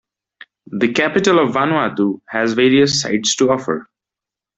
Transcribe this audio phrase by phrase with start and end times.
[0.65, 3.87] The capital of Vanuatu has various sights to offer.